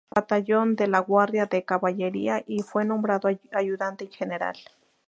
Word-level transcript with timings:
Batallón 0.09 0.75
de 0.77 0.87
la 0.87 0.97
Guardia 0.97 1.45
de 1.45 1.63
caballería 1.63 2.43
y 2.47 2.63
fue 2.63 2.85
nombrado 2.85 3.29
ayudante 3.51 4.07
general. 4.11 4.55